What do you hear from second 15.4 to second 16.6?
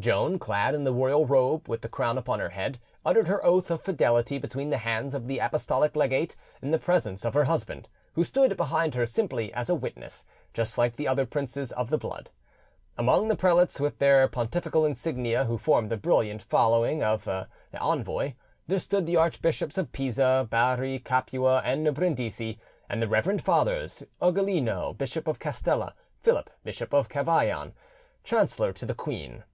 who formed the brilliant